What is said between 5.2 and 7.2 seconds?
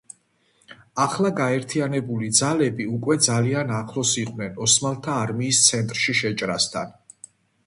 არმიის ცენტრში შეჭრასთან.